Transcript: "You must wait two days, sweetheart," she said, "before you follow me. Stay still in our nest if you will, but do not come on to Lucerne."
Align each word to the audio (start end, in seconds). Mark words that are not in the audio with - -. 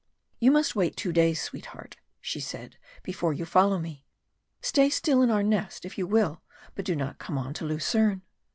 "You 0.39 0.49
must 0.49 0.75
wait 0.75 0.95
two 0.97 1.13
days, 1.13 1.39
sweetheart," 1.43 1.97
she 2.19 2.39
said, 2.39 2.75
"before 3.03 3.33
you 3.33 3.45
follow 3.45 3.77
me. 3.77 4.07
Stay 4.59 4.89
still 4.89 5.21
in 5.21 5.29
our 5.29 5.43
nest 5.43 5.85
if 5.85 5.95
you 5.95 6.07
will, 6.07 6.41
but 6.73 6.85
do 6.85 6.95
not 6.95 7.19
come 7.19 7.37
on 7.37 7.53
to 7.53 7.65
Lucerne." 7.65 8.23